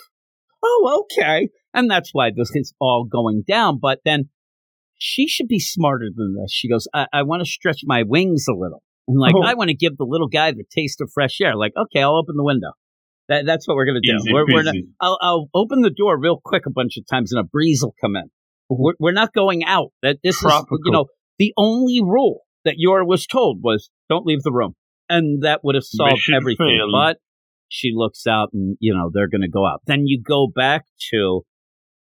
Oh, 0.63 1.07
okay. 1.17 1.49
And 1.73 1.91
that's 1.91 2.11
why 2.13 2.31
this 2.35 2.51
is 2.55 2.75
all 2.81 3.07
going 3.11 3.45
down. 3.47 3.79
But 3.81 4.01
then 4.05 4.29
she 4.99 5.27
should 5.29 5.49
be 5.49 5.61
smarter 5.61 6.09
than 6.15 6.35
this. 6.35 6.53
She 6.53 6.69
goes, 6.69 6.87
I, 6.93 7.07
I 7.13 7.23
want 7.23 7.41
to 7.45 7.49
stretch 7.49 7.81
my 7.85 8.03
wings 8.03 8.47
a 8.49 8.53
little. 8.53 8.83
And 9.07 9.19
like, 9.19 9.35
Oh. 9.35 9.43
I 9.43 9.55
want 9.55 9.69
to 9.71 9.77
give 9.77 9.97
the 9.97 10.05
little 10.05 10.29
guy 10.29 10.51
the 10.51 10.65
taste 10.71 11.01
of 11.01 11.11
fresh 11.15 11.41
air. 11.41 11.57
Like, 11.57 11.73
okay, 11.77 12.03
I'll 12.03 12.19
open 12.19 12.37
the 12.37 12.45
window. 12.45 12.73
That, 13.29 13.45
that's 13.45 13.69
what 13.69 13.75
we're 13.75 13.85
going 13.85 14.01
to 14.03 14.09
do. 14.09 14.17
Easy 14.17 14.33
We're, 14.33 14.47
we're 14.51 14.63
not. 14.63 14.75
I'll, 15.01 15.19
I'll 15.21 15.49
open 15.55 15.83
the 15.83 15.91
door 15.91 16.19
real 16.19 16.41
quick 16.43 16.65
a 16.67 16.71
bunch 16.71 16.97
of 16.97 17.05
times 17.07 17.33
and 17.33 17.41
a 17.41 17.45
breeze 17.45 17.81
will 17.83 17.95
come 18.01 18.17
in. 18.17 18.31
We're, 18.71 18.95
we're 18.99 19.13
not 19.13 19.35
going 19.35 19.65
out. 19.65 19.93
That 20.03 20.19
this 20.23 20.37
is, 20.37 20.53
you 20.85 20.93
know, 20.93 21.07
the 21.39 21.53
only 21.57 22.01
rule 22.03 22.43
that 22.65 22.75
Yor 22.77 23.05
was 23.05 23.27
told 23.27 23.61
was 23.63 23.91
don't 24.09 24.27
leave 24.27 24.43
the 24.43 24.53
room. 24.53 24.75
And 25.11 25.43
that 25.43 25.61
would 25.63 25.75
have 25.75 25.85
solved 25.85 26.29
everything. 26.35 26.79
failed. 26.79 26.91
But 26.93 27.19
she 27.69 27.93
looks 27.95 28.27
out 28.27 28.51
and, 28.53 28.77
you 28.81 28.95
know, 28.95 29.11
they're 29.13 29.29
going 29.29 29.43
to 29.43 29.49
go 29.49 29.67
out. 29.67 29.83
Then 29.87 30.07
you 30.07 30.23
go 30.23 30.49
back 30.55 30.85
to 31.11 31.43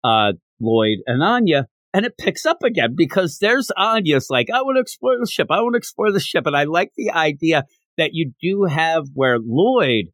uh, 0.03 0.33
Loid 0.61 0.97
and 1.07 1.23
Anya, 1.23 1.67
and 1.93 2.05
it 2.05 2.17
picks 2.17 2.45
up 2.45 2.63
again 2.63 2.93
because 2.95 3.39
there's 3.39 3.71
Anya's 3.77 4.27
like, 4.29 4.49
I 4.49 4.61
want 4.61 4.77
to 4.77 4.81
explore 4.81 5.15
the 5.19 5.29
ship. 5.29 5.47
I 5.49 5.61
want 5.61 5.73
to 5.73 5.77
explore 5.77 6.11
the 6.11 6.19
ship. 6.19 6.45
And 6.45 6.55
I 6.55 6.63
like 6.63 6.91
the 6.95 7.11
idea 7.11 7.65
that 7.97 8.11
you 8.13 8.33
do 8.41 8.65
have 8.65 9.05
where 9.13 9.39
Loid, 9.39 10.05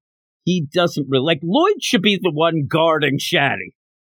he 0.48 0.66
doesn't 0.74 1.08
really, 1.10 1.26
like, 1.26 1.42
Loid 1.44 1.82
should 1.82 2.02
be 2.02 2.18
the 2.22 2.32
one 2.32 2.68
guarding 2.70 3.18
Shaddy 3.20 3.72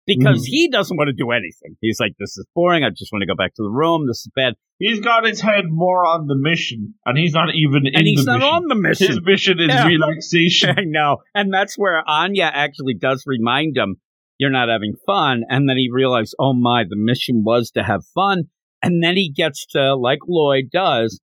because 0.06 0.42
Mhm. 0.44 0.50
he 0.50 0.68
doesn't 0.70 0.96
want 0.96 1.08
to 1.08 1.14
do 1.14 1.32
anything. 1.32 1.76
He's 1.82 2.00
like, 2.00 2.14
this 2.20 2.38
is 2.38 2.46
boring. 2.54 2.84
I 2.84 2.90
just 2.92 3.12
want 3.12 3.24
to 3.24 3.26
go 3.26 3.36
back 3.36 3.56
to 3.56 3.64
the 3.64 3.70
room. 3.72 4.06
This 4.08 4.20
is 4.20 4.32
bad. 4.36 4.54
He's 4.78 5.00
got 5.00 5.26
his 5.26 5.42
head 5.42 5.66
more 5.70 6.06
on 6.06 6.28
the 6.28 6.36
mission, 6.38 6.94
and 7.06 7.18
he's 7.18 7.34
not 7.34 7.50
even 7.56 7.88
in 7.88 7.96
And 7.96 8.06
he's 8.08 8.26
not 8.26 8.40
mission. 8.40 8.54
on 8.56 8.68
the 8.68 8.76
mission. 8.76 9.08
His 9.08 9.20
mission 9.24 9.60
is 9.60 9.70
Yeah. 9.70 9.88
relaxation. 9.88 10.70
I 10.78 10.84
know. 10.86 11.18
And 11.34 11.52
that's 11.52 11.76
where 11.78 12.04
Anya 12.08 12.50
actually 12.54 12.94
does 12.94 13.24
remind 13.26 13.76
him, 13.76 13.96
you're 14.38 14.52
not 14.52 14.70
having 14.70 14.94
fun. 15.08 15.44
And 15.50 15.68
then 15.68 15.78
he 15.78 15.90
realizes, 15.92 16.36
oh 16.40 16.54
my, 16.54 16.84
the 16.84 16.96
mission 16.96 17.44
was 17.44 17.72
to 17.72 17.82
have 17.84 18.02
fun. 18.14 18.44
And 18.84 19.04
then 19.04 19.18
he 19.18 19.30
gets 19.32 19.66
to, 19.72 19.96
like 19.96 20.20
Loid 20.30 20.70
does, 20.72 21.20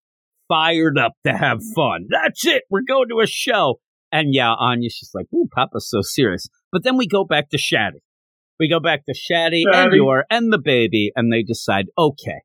fired 0.49 0.99
up 0.99 1.13
to 1.25 1.33
have 1.33 1.61
fun. 1.75 2.07
That's 2.11 2.45
it. 2.47 2.65
We're 2.71 2.83
going 2.87 3.09
to 3.09 3.21
a 3.21 3.27
show. 3.27 3.77
And 4.17 4.33
yeah, 4.33 4.55
Anya's 4.55 4.99
just 4.99 5.15
like, 5.15 5.27
ooh, 5.35 5.47
Papa's 5.55 5.91
so 5.91 6.01
serious. 6.01 6.49
But 6.73 6.85
then 6.85 6.97
we 6.97 7.07
go 7.07 7.23
back 7.23 7.51
to 7.51 7.59
Shaddy. 7.59 8.01
We 8.59 8.67
go 8.67 8.81
back 8.81 9.05
to 9.05 9.13
Shaddy, 9.13 9.65
and 9.67 9.93
Shaddy. 9.93 9.97
Yor 9.97 10.25
and 10.31 10.51
the 10.51 10.59
baby, 10.59 11.13
and 11.15 11.31
they 11.31 11.43
decide, 11.43 11.89
okay, 11.99 12.41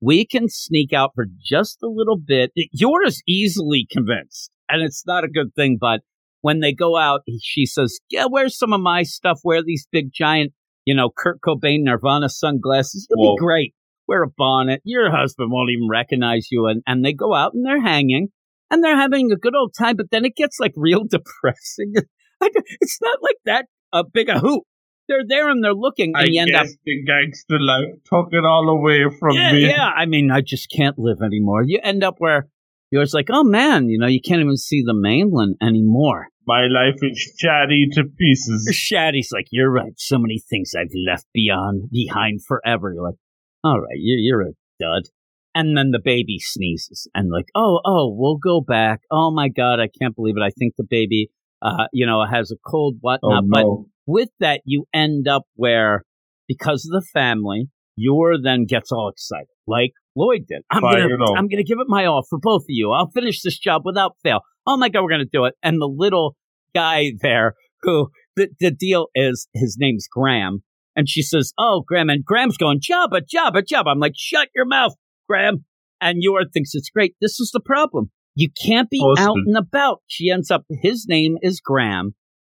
we 0.00 0.24
can 0.24 0.48
sneak 0.48 0.92
out 0.92 1.10
for 1.16 1.26
just 1.44 1.78
a 1.82 1.88
little 1.88 2.16
bit. 2.16 2.52
Yor 2.54 3.02
is 3.04 3.24
easily 3.26 3.88
convinced, 3.90 4.52
and 4.68 4.82
it's 4.82 5.04
not 5.04 5.24
a 5.24 5.28
good 5.28 5.52
thing, 5.56 5.78
but 5.80 6.02
when 6.42 6.60
they 6.60 6.72
go 6.72 6.96
out, 6.96 7.22
she 7.42 7.66
says, 7.66 7.98
Yeah, 8.08 8.26
where's 8.30 8.56
some 8.56 8.72
of 8.72 8.80
my 8.80 9.02
stuff? 9.02 9.40
Wear 9.42 9.64
these 9.64 9.88
big 9.90 10.12
giant, 10.12 10.52
you 10.84 10.94
know, 10.94 11.10
Kurt 11.10 11.40
Cobain 11.40 11.80
Nirvana 11.82 12.28
sunglasses. 12.28 13.08
You'll 13.10 13.30
Whoa. 13.30 13.34
be 13.34 13.40
great. 13.40 13.74
Wear 14.06 14.22
a 14.22 14.28
bonnet. 14.28 14.80
Your 14.84 15.10
husband 15.10 15.50
won't 15.50 15.70
even 15.70 15.88
recognize 15.90 16.46
you. 16.52 16.66
And, 16.68 16.84
and 16.86 17.04
they 17.04 17.14
go 17.14 17.34
out 17.34 17.54
and 17.54 17.66
they're 17.66 17.82
hanging 17.82 18.28
and 18.70 18.82
they're 18.82 18.96
having 18.96 19.30
a 19.32 19.36
good 19.36 19.54
old 19.54 19.74
time, 19.78 19.96
but 19.96 20.10
then 20.10 20.24
it 20.24 20.36
gets 20.36 20.58
like 20.60 20.72
real 20.76 21.04
depressing. 21.08 21.94
I 22.40 22.50
it's 22.80 22.98
not 23.00 23.18
like 23.22 23.36
that 23.44 23.66
a 23.92 24.04
big 24.04 24.28
a 24.28 24.38
hoop. 24.38 24.64
They're 25.08 25.22
there 25.26 25.48
and 25.48 25.62
they're 25.62 25.72
looking 25.72 26.14
I 26.16 26.24
and 26.24 26.34
you 26.34 26.42
end 26.42 26.54
up 26.54 26.66
the 26.84 27.04
gangster 27.04 27.60
life 27.60 27.94
took 28.04 28.28
it 28.32 28.44
all 28.44 28.68
away 28.68 29.04
from 29.20 29.36
yeah, 29.36 29.52
me. 29.52 29.68
yeah. 29.68 29.86
I 29.86 30.04
mean, 30.06 30.32
I 30.32 30.40
just 30.40 30.68
can't 30.68 30.98
live 30.98 31.18
anymore. 31.22 31.62
You 31.64 31.78
end 31.82 32.02
up 32.02 32.16
where 32.18 32.48
you're 32.90 33.04
just 33.04 33.14
like, 33.14 33.28
oh 33.30 33.44
man, 33.44 33.88
you 33.88 33.98
know, 33.98 34.08
you 34.08 34.20
can't 34.20 34.40
even 34.40 34.56
see 34.56 34.82
the 34.84 34.94
mainland 34.94 35.56
anymore. 35.62 36.28
My 36.46 36.66
life 36.66 36.98
is 37.02 37.34
chatty 37.38 37.88
to 37.92 38.04
pieces. 38.04 38.68
Shaddy's 38.72 39.30
like, 39.32 39.46
you're 39.50 39.70
right. 39.70 39.92
So 39.96 40.18
many 40.18 40.38
things 40.38 40.72
I've 40.76 40.94
left 41.06 41.26
beyond 41.32 41.90
behind 41.90 42.44
forever. 42.44 42.92
You're 42.92 43.04
like, 43.04 43.18
all 43.64 43.80
right, 43.80 43.96
you're, 43.96 44.40
you're 44.40 44.48
a 44.48 44.52
dud. 44.80 45.08
And 45.56 45.74
then 45.74 45.90
the 45.90 46.00
baby 46.04 46.38
sneezes 46.38 47.08
and 47.14 47.30
like, 47.30 47.46
oh, 47.54 47.80
oh, 47.86 48.14
we'll 48.14 48.36
go 48.36 48.60
back. 48.60 49.00
Oh 49.10 49.30
my 49.30 49.48
god, 49.48 49.80
I 49.80 49.88
can't 49.88 50.14
believe 50.14 50.34
it. 50.36 50.42
I 50.44 50.50
think 50.50 50.74
the 50.76 50.84
baby, 50.88 51.30
uh, 51.62 51.86
you 51.94 52.04
know, 52.04 52.22
has 52.30 52.50
a 52.50 52.56
cold, 52.66 52.96
Oh 52.96 52.98
whatnot. 53.00 53.44
But 53.48 53.66
with 54.06 54.28
that, 54.40 54.60
you 54.66 54.84
end 54.92 55.26
up 55.26 55.44
where, 55.54 56.02
because 56.46 56.84
of 56.84 56.92
the 56.92 57.06
family, 57.10 57.70
Yor 57.96 58.34
then 58.38 58.66
gets 58.66 58.92
all 58.92 59.08
excited, 59.08 59.48
like 59.66 59.92
Loid 60.14 60.46
did. 60.46 60.62
I'm 60.70 60.82
Fire 60.82 61.08
gonna. 61.08 61.32
I'm 61.38 61.48
gonna 61.48 61.64
give 61.64 61.78
it 61.80 61.88
my 61.88 62.04
all 62.04 62.22
for 62.28 62.38
both 62.38 62.62
of 62.62 62.66
you. 62.68 62.92
I'll 62.92 63.10
finish 63.10 63.40
this 63.42 63.58
job 63.58 63.82
without 63.86 64.12
fail. 64.22 64.40
Oh 64.66 64.76
my 64.76 64.90
god, 64.90 65.04
we're 65.04 65.10
gonna 65.10 65.24
do 65.24 65.46
it. 65.46 65.54
And 65.62 65.80
the 65.80 65.88
little 65.88 66.36
guy 66.74 67.12
there, 67.22 67.54
who 67.82 68.08
the 68.36 68.48
the 68.60 68.70
deal 68.70 69.08
is, 69.14 69.48
his 69.54 69.76
name's 69.78 70.06
Graham, 70.10 70.62
and 70.94 71.08
she 71.08 71.22
says, 71.22 71.52
"Oh, 71.58 71.82
Graham," 71.86 72.10
and 72.10 72.24
Graham's 72.24 72.56
going, 72.56 72.80
"Jabba, 72.80 73.22
Jabba, 73.22 73.62
Jabba." 73.62 73.88
I'm 73.88 73.98
like, 73.98 74.14
"Shut 74.16 74.48
your 74.54 74.66
mouth, 74.66 74.94
Graham." 75.28 75.64
And 76.00 76.18
Yor 76.20 76.44
thinks 76.52 76.74
it's 76.74 76.90
great. 76.90 77.14
This 77.20 77.40
is 77.40 77.50
the 77.52 77.60
problem. 77.60 78.10
You 78.34 78.50
can't 78.50 78.90
be 78.90 78.98
Austin. 78.98 79.26
out 79.26 79.36
and 79.46 79.56
about. 79.56 80.02
She 80.06 80.30
ends 80.30 80.50
up. 80.50 80.64
His 80.68 81.06
name 81.08 81.36
is 81.40 81.60
Graham. 81.60 82.14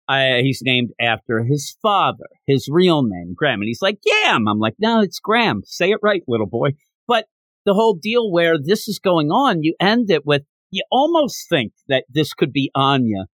Uh, 0.09 0.37
he's 0.41 0.63
named 0.63 0.91
after 1.01 1.45
his 1.45 1.77
father, 1.83 2.27
his 2.47 2.69
real 2.71 3.03
name, 3.03 3.35
Graham. 3.37 3.61
And 3.61 3.67
he's 3.67 3.83
like, 3.83 3.99
Yam. 4.05 4.47
I'm 4.49 4.59
like, 4.59 4.75
no, 4.79 5.01
it's 5.01 5.19
Graham. 5.19 5.63
Say 5.65 5.91
it 5.91 5.99
right, 6.03 6.23
little 6.29 6.47
boy. 6.47 6.71
But 7.09 7.27
the 7.65 7.75
whole 7.75 7.99
deal 8.01 8.31
where 8.31 8.57
this 8.63 8.89
is 8.89 8.99
going 8.99 9.29
on, 9.29 9.63
you 9.63 9.75
end 9.81 10.11
it 10.11 10.25
with, 10.25 10.43
you 10.71 10.83
almost 10.91 11.49
think 11.49 11.73
that 11.89 12.05
this 12.09 12.33
could 12.35 12.53
be 12.53 12.71
Anya 12.75 13.27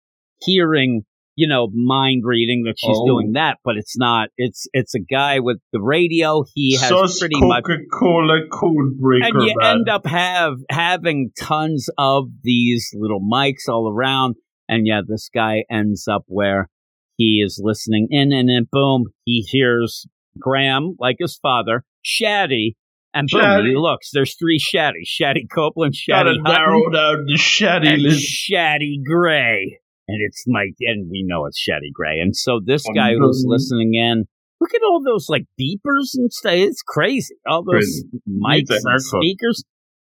hearing, 0.41 1.03
you 1.41 1.49
know, 1.49 1.69
mind 1.75 2.23
reading 2.25 2.65
that 2.67 2.75
she's 2.79 2.97
Oh. 2.97 3.07
doing 3.07 3.33
that, 3.33 3.59
but 3.65 3.77
it's 3.77 3.97
not. 3.99 4.29
It's, 4.37 4.67
it's 4.73 4.95
a 4.95 5.01
guy 5.01 5.41
with 5.41 5.59
the 5.73 5.81
radio. 5.81 6.45
He 6.55 6.77
has 6.77 6.89
Sus 6.89 7.19
pretty 7.19 7.37
much 7.41 7.65
Coca-Cola 7.65 8.41
code 8.53 8.99
breaker, 9.01 9.27
and 9.39 9.49
you 9.49 9.55
man. 9.59 9.77
end 9.79 9.89
up 9.89 10.07
have 10.07 10.55
having 10.71 11.31
tons 11.39 11.89
of 11.99 12.25
these 12.43 12.91
little 12.95 13.21
mics 13.21 13.69
all 13.69 13.89
around 13.93 14.35
and 14.69 14.87
yeah 14.87 15.01
this 15.07 15.29
guy 15.35 15.65
ends 15.71 16.07
up 16.07 16.23
where 16.29 16.69
he 17.17 17.43
is 17.45 17.61
listening 17.63 18.07
in 18.11 18.33
and 18.33 18.49
then 18.49 18.67
boom 18.71 19.07
he 19.25 19.41
hears 19.49 20.07
graham 20.39 20.95
like 21.01 21.17
his 21.19 21.37
father 21.43 21.83
shaddy 22.05 22.75
and 23.13 23.29
boom 23.33 23.41
Shaddy. 23.43 23.69
he 23.71 23.75
looks 23.77 24.11
there's 24.13 24.37
three 24.37 24.59
shaddy 24.61 25.03
shaddy 25.05 25.43
copeland 25.53 25.95
Gotta 26.09 26.31
shaddy 26.31 26.43
narrow 26.45 26.81
Hutton, 26.85 26.93
down 26.93 27.27
the 27.27 27.35
shatty 27.35 27.89
and 27.95 28.03
list. 28.03 28.25
shaddy 28.51 29.03
gray 29.05 29.80
and 30.11 30.21
it's 30.27 30.45
my 30.47 30.69
and 30.81 31.11
we 31.11 31.25
know 31.27 31.47
it's 31.47 31.61
shaddy 31.61 31.93
gray 31.93 32.19
and 32.19 32.37
so 32.37 32.61
this 32.65 32.85
oh, 32.89 32.93
guy 32.93 33.15
who's 33.15 33.45
listening 33.47 33.95
in 33.95 34.27
Look 34.61 34.75
at 34.75 34.83
all 34.83 35.03
those 35.03 35.29
like 35.29 35.47
beepers 35.59 36.11
and 36.15 36.31
stuff. 36.31 36.53
It's 36.53 36.83
crazy. 36.83 37.37
All 37.47 37.65
those 37.65 37.73
Crazy. 37.73 38.09
Mics 38.29 38.77
and 38.85 39.03
speakers. 39.03 39.65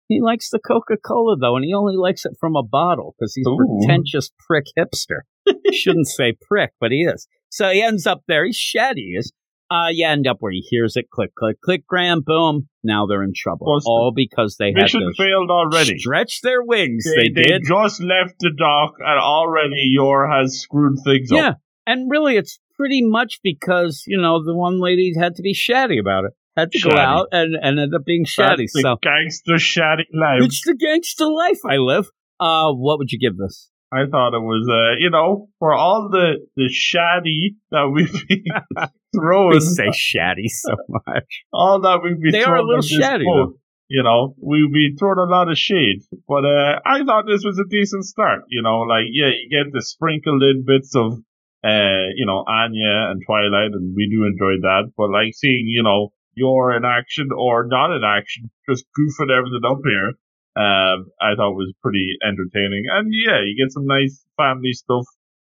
He 0.08 0.20
likes 0.20 0.50
the 0.50 0.58
Coca 0.58 0.96
Cola 0.96 1.36
though, 1.40 1.54
and 1.54 1.64
he 1.64 1.72
only 1.72 1.96
likes 1.96 2.24
it 2.24 2.32
from 2.40 2.56
a 2.56 2.64
bottle 2.64 3.14
because 3.16 3.32
he's 3.32 3.46
a 3.46 3.50
Ooh. 3.50 3.78
pretentious 3.78 4.32
prick 4.44 4.64
hipster. 4.76 5.20
Shouldn't 5.72 6.08
say 6.08 6.36
prick, 6.48 6.72
but 6.80 6.90
he 6.90 7.02
is. 7.02 7.28
So 7.48 7.70
he 7.70 7.80
ends 7.80 8.08
up 8.08 8.22
there. 8.26 8.44
He's 8.44 8.56
shady. 8.56 9.12
He 9.12 9.18
is. 9.18 9.32
Uh, 9.70 9.86
you 9.90 10.04
end 10.06 10.26
up 10.26 10.38
where 10.40 10.50
he 10.50 10.66
hears 10.68 10.96
it 10.96 11.08
click, 11.10 11.32
click, 11.36 11.60
click, 11.60 11.86
Graham, 11.86 12.22
boom. 12.26 12.68
Now 12.82 13.06
they're 13.06 13.22
in 13.22 13.32
trouble. 13.36 13.66
Busted. 13.76 13.88
All 13.88 14.12
because 14.14 14.56
they 14.58 14.72
had 14.72 14.82
Mission 14.82 15.00
to 15.02 15.12
failed 15.16 15.50
already. 15.50 15.96
stretch 15.98 16.40
their 16.42 16.62
wings. 16.62 17.04
They, 17.04 17.28
They, 17.28 17.42
they 17.42 17.42
did. 17.50 17.62
just 17.66 18.00
left 18.00 18.34
the 18.40 18.50
dock, 18.56 18.94
and 18.98 19.20
already 19.20 19.90
Yor 19.94 20.28
has 20.28 20.58
screwed 20.60 20.98
things 21.04 21.30
Yeah. 21.30 21.38
up. 21.50 21.56
Yeah, 21.86 21.92
and 21.92 22.10
really, 22.10 22.36
it's 22.36 22.58
pretty 22.76 23.00
much 23.02 23.38
because, 23.44 24.02
you 24.06 24.20
know, 24.20 24.42
the 24.44 24.56
one 24.56 24.80
lady 24.80 25.12
had 25.16 25.36
to 25.36 25.42
be 25.42 25.54
shatty 25.54 26.00
about 26.00 26.24
it. 26.24 26.32
Had 26.56 26.72
to 26.72 26.80
go 26.90 26.96
out 26.96 27.28
and, 27.30 27.54
and 27.54 27.78
ended 27.78 27.94
up 27.94 28.04
being 28.04 28.24
shatty. 28.24 28.66
That's 28.72 28.82
So 28.82 28.96
gangster 29.00 29.54
shatty 29.54 30.04
life. 30.12 30.42
it's 30.42 30.62
the 30.66 30.74
gangster 30.74 31.26
life 31.28 31.58
I 31.64 31.76
live. 31.76 32.08
Uh, 32.40 32.72
what 32.72 32.98
would 32.98 33.12
you 33.12 33.20
give 33.20 33.36
this? 33.38 33.70
I 33.92 34.06
thought 34.10 34.34
it 34.34 34.40
was, 34.42 34.68
uh, 34.68 34.96
you 34.98 35.10
know, 35.10 35.48
for 35.60 35.72
all 35.74 36.08
the 36.10 36.38
the 36.56 36.68
shatty 36.68 37.56
that 37.70 37.88
we've 37.92 38.12
been 38.28 38.44
throwing, 39.14 39.54
We 39.54 39.60
say 39.60 39.88
shatty 39.88 40.48
so 40.48 40.76
much. 40.88 41.44
all 41.52 41.80
that 41.80 42.00
we've 42.02 42.20
been 42.20 42.32
They 42.32 42.44
are 42.44 42.56
a 42.56 42.62
little 42.62 42.78
at 42.78 42.84
shatty, 42.84 43.24
boat, 43.24 43.58
You 43.88 44.02
know, 44.02 44.34
we've 44.40 44.72
been 44.72 44.96
throwing 44.98 45.18
a 45.18 45.30
lot 45.30 45.50
of 45.50 45.58
shade, 45.58 46.02
but 46.28 46.44
uh, 46.44 46.80
I 46.84 47.04
thought 47.04 47.26
this 47.26 47.44
was 47.44 47.58
a 47.58 47.68
decent 47.68 48.04
start. 48.04 48.42
You 48.48 48.62
know, 48.62 48.80
like 48.80 49.06
yeah, 49.10 49.28
you 49.28 49.48
get 49.50 49.72
the 49.72 49.82
sprinkled 49.82 50.42
in 50.42 50.64
bits 50.66 50.94
of, 50.94 51.12
uh, 51.64 52.04
you 52.14 52.26
know, 52.26 52.44
Anya 52.46 53.10
and 53.10 53.22
Twilight, 53.26 53.72
and 53.72 53.94
we 53.96 54.08
do 54.10 54.24
enjoy 54.24 54.60
that. 54.62 54.92
But 54.96 55.10
like 55.10 55.34
seeing, 55.34 55.66
you 55.66 55.82
know, 55.82 56.12
you're 56.34 56.76
in 56.76 56.84
action 56.84 57.28
or 57.36 57.66
not 57.66 57.94
in 57.94 58.02
action, 58.04 58.50
just 58.68 58.84
goofing 58.96 59.30
everything 59.36 59.66
up 59.68 59.80
here. 59.84 60.12
Um, 60.56 61.06
I 61.20 61.34
thought 61.36 61.54
was 61.54 61.72
pretty 61.82 62.16
entertaining, 62.26 62.84
and 62.92 63.10
yeah, 63.12 63.38
you 63.44 63.54
get 63.58 63.72
some 63.72 63.86
nice 63.86 64.24
family 64.36 64.72
stuff. 64.72 65.04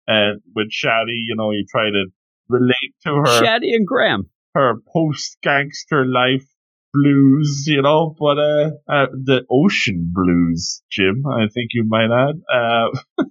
Uh, 0.08 0.34
with 0.56 0.68
Shaddy, 0.74 1.14
you 1.30 1.36
know, 1.38 1.52
you 1.52 1.64
try 1.72 1.90
to 1.90 2.06
relate 2.52 2.94
to 3.04 3.16
her 3.16 3.42
Shatty 3.42 3.74
and 3.74 3.88
Graham. 3.88 4.30
her 4.54 4.76
post 4.94 5.38
gangster 5.42 6.06
life 6.06 6.46
blues, 6.94 7.64
you 7.68 7.82
know, 7.82 8.16
but 8.20 8.38
uh, 8.38 8.72
uh 8.90 9.08
the 9.12 9.46
ocean 9.50 10.12
blues, 10.14 10.82
Jim, 10.92 11.24
I 11.26 11.48
think 11.54 11.72
you 11.74 11.86
might 11.88 12.10
add. 12.12 12.36
Uh 12.54 13.00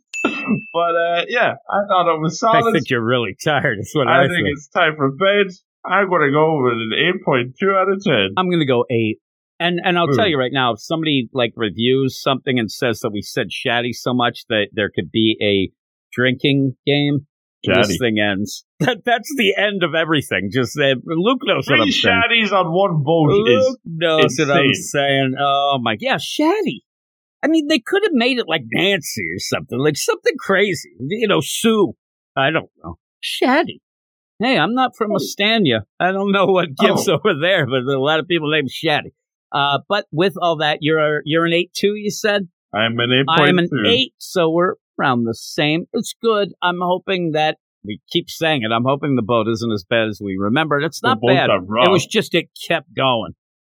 but 0.73 0.95
uh 0.97 1.25
yeah, 1.29 1.55
I 1.69 1.81
thought 1.89 2.15
it 2.15 2.21
was 2.21 2.39
solid. 2.39 2.69
I 2.69 2.73
think 2.73 2.91
you're 2.91 3.05
really 3.05 3.37
tired. 3.43 3.79
Is 3.81 3.91
what 3.95 4.09
I 4.09 4.25
I, 4.25 4.29
think 4.29 4.47
it's 4.47 4.69
time 4.69 4.97
for 4.97 5.11
bed. 5.11 5.53
I'm 5.85 6.11
gonna 6.11 6.31
go 6.31 6.63
with 6.63 6.75
an 6.75 6.93
eight 6.97 7.25
point 7.25 7.57
two 7.59 7.71
out 7.71 7.91
of 7.91 8.03
ten. 8.03 8.35
I'm 8.37 8.51
gonna 8.51 8.67
go 8.67 8.85
eight. 8.91 9.19
And 9.59 9.79
and 9.85 9.99
I'll 9.99 10.11
Ooh. 10.11 10.17
tell 10.17 10.27
you 10.27 10.39
right 10.39 10.53
now, 10.53 10.73
if 10.73 10.81
somebody 10.81 11.29
like 11.35 11.53
reviews 11.55 12.21
something 12.21 12.59
and 12.59 12.71
says 12.71 13.01
that 13.01 13.11
we 13.13 13.21
said 13.21 13.49
shatty 13.51 13.93
so 13.93 14.15
much 14.15 14.47
that 14.49 14.69
there 14.73 14.91
could 14.95 15.11
be 15.11 15.37
a 15.43 15.71
drinking 16.13 16.77
game, 16.87 17.27
Shaddy. 17.67 17.87
this 17.89 17.99
thing 17.99 18.17
ends. 18.19 18.65
That 18.81 19.05
that's 19.05 19.31
the 19.37 19.55
end 19.59 19.83
of 19.83 19.95
everything. 19.95 20.49
Just 20.51 20.79
uh, 20.81 20.95
Luke 21.05 21.41
knows 21.45 21.67
what 21.69 21.81
I'm 21.81 21.85
Three 21.85 21.93
saying. 21.93 22.23
shaddies 22.31 22.51
on 22.53 22.73
one 22.73 23.03
boat 23.05 23.31
is 23.47 23.63
Luke 23.69 23.79
knows 23.85 24.35
what 24.39 24.51
I'm 24.51 24.73
saying. 24.73 25.35
Oh 25.39 25.79
my, 25.83 25.97
yeah, 26.01 26.17
Shaddy. 26.17 26.81
I 27.43 27.49
mean, 27.49 27.69
they 27.69 27.79
could 27.79 28.03
have 28.05 28.13
made 28.15 28.39
it 28.39 28.47
like 28.49 28.63
Nancy 28.73 29.23
or 29.35 29.39
something, 29.39 29.79
like 29.79 29.97
something 29.99 30.35
crazy. 30.39 30.91
You 30.99 31.29
know, 31.29 31.41
Sue. 31.43 31.93
I 32.37 32.51
don't 32.51 32.71
know. 32.83 32.97
Shaddy. 33.23 33.81
Hey, 34.39 34.59
I'm 34.59 34.73
not 34.75 34.93
from 34.97 35.11
Ostania. 35.11 35.81
I 35.99 36.13
don't 36.13 36.33
know 36.33 36.47
what 36.47 36.75
gives 36.75 37.07
Oh. 37.09 37.15
over 37.23 37.39
there, 37.39 37.67
but 37.67 37.83
a 37.83 38.01
lot 38.01 38.21
of 38.21 38.27
people 38.29 38.51
named 38.51 38.71
Shaddy. 38.71 39.13
Uh, 39.53 39.81
but 39.89 40.07
with 40.11 40.33
all 40.41 40.57
that, 40.57 40.79
you're 40.81 41.21
you're 41.27 41.45
an 41.45 41.53
eight 41.53 41.73
two. 41.75 41.95
You 41.97 42.11
said 42.11 42.49
I'm 42.73 42.99
an 42.99 43.11
eight 43.13 43.27
I 43.29 43.49
am 43.51 43.59
an 43.59 43.69
two. 43.69 43.83
eight, 43.87 44.15
so 44.19 44.49
we're 44.51 44.75
around 45.01 45.25
the 45.25 45.35
same. 45.35 45.85
It's 45.93 46.15
good. 46.23 46.51
I'm 46.63 46.79
hoping 46.83 47.33
that 47.33 47.57
we 47.85 48.01
keep 48.13 48.29
saying 48.29 48.63
it. 48.63 48.73
I'm 48.73 48.85
hoping 48.85 49.17
the 49.17 49.23
boat 49.23 49.47
isn't 49.49 49.73
as 49.73 49.85
bad 49.89 50.09
as 50.09 50.21
we 50.23 50.37
remembered. 50.39 50.85
It's 50.85 51.03
not 51.03 51.19
bad. 51.27 51.49
It 51.51 51.91
was 51.91 52.07
just 52.07 52.35
it 52.35 52.51
kept 52.69 52.95
going. 52.95 53.33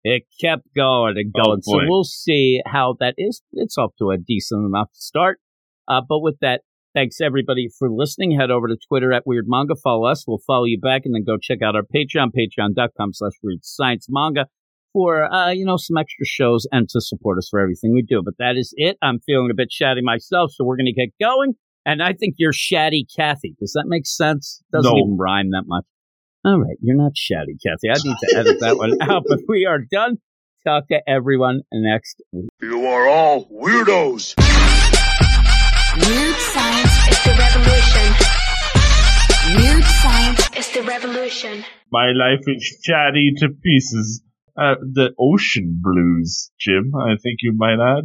It 0.05 0.25
kept 0.41 0.65
going 0.75 1.15
and 1.17 1.33
Oh, 1.39 1.43
going. 1.45 1.63
so 1.63 1.79
we'll 1.89 2.03
see 2.05 2.61
how 2.67 2.97
that 2.99 3.15
is. 3.17 3.43
It's 3.53 3.79
off 3.79 3.93
to 4.01 4.11
a 4.11 4.19
decent 4.19 4.67
enough 4.67 4.89
start. 4.95 5.39
Uh, 5.87 6.01
but 6.09 6.19
with 6.21 6.39
that, 6.41 6.63
thanks 6.95 7.21
everybody 7.21 7.69
for 7.79 7.89
listening. 7.89 8.33
Head 8.37 8.51
over 8.51 8.67
to 8.67 8.77
Twitter 8.89 9.13
at 9.13 9.23
Weird 9.27 9.45
Manga. 9.47 9.77
Follow 9.77 10.07
us. 10.11 10.25
We'll 10.27 10.43
follow 10.45 10.65
you 10.65 10.81
back, 10.81 11.03
and 11.05 11.15
then 11.15 11.23
go 11.25 11.37
check 11.41 11.63
out 11.63 11.77
our 11.77 11.83
Patreon, 11.83 12.31
patreon.com 12.37 13.13
slash 13.13 13.33
Weird 13.43 13.61
Science 13.65 14.07
Manga 14.11 14.47
for 14.93 15.25
uh, 15.33 15.51
you 15.51 15.65
know 15.65 15.77
some 15.77 15.97
extra 15.97 16.25
shows 16.27 16.67
and 16.73 16.89
to 16.91 17.01
support 17.01 17.39
us 17.39 17.49
for 17.51 17.61
everything 17.61 17.93
we 17.95 18.03
do. 18.03 18.23
But 18.25 18.35
that 18.39 18.55
is 18.57 18.73
it. 18.77 18.97
I'm 19.03 19.21
feeling 19.21 19.49
a 19.51 19.55
bit 19.55 19.69
shatty 19.71 20.03
myself, 20.03 20.53
so 20.53 20.65
we're 20.65 20.77
going 20.77 20.87
to 20.87 20.93
get 20.93 21.11
going. 21.21 21.55
And 21.85 22.03
I 22.03 22.13
think 22.13 22.37
you're 22.39 22.53
shatty, 22.53 23.05
Kathy. 23.17 23.55
Does 23.59 23.73
that 23.73 23.85
make 23.87 24.07
sense? 24.07 24.63
Doesn't 24.73 24.91
No. 24.93 24.97
even 24.99 25.17
rhyme 25.19 25.51
that 25.51 25.65
much. 25.67 25.85
All 26.45 26.59
right, 26.61 26.77
you're 26.81 26.97
not 26.97 27.13
shatty, 27.17 27.57
Kathy. 27.65 27.89
I 27.91 27.95
need 28.05 28.17
to 28.21 28.37
edit 28.39 28.61
that 28.61 28.77
one 28.77 28.97
out, 29.03 29.25
but 29.29 29.41
we 29.49 29.67
are 29.67 29.79
done. 29.79 30.19
Talk 30.67 30.87
to 30.89 31.01
everyone 31.09 31.63
next 31.73 32.23
week. 32.33 32.49
You 32.61 32.87
are 32.87 33.09
all 33.09 33.47
weirdos. 33.49 34.35
Weird 35.97 36.37
science 36.37 37.09
is 37.11 37.25
the 37.25 37.35
revolution. 37.39 38.15
Weird 39.57 39.85
science 39.85 40.49
is 40.57 40.73
the 40.73 40.83
revolution. 40.83 41.65
My 41.91 42.13
life 42.13 42.45
is 42.47 42.79
chatty 42.83 43.33
to 43.39 43.49
pieces. 43.63 44.23
Uh, 44.57 44.75
the 44.81 45.15
ocean 45.19 45.79
blues, 45.83 46.51
Jim. 46.59 46.93
I 46.95 47.17
think 47.23 47.39
you 47.43 47.53
might 47.55 47.79
add. 47.81 48.01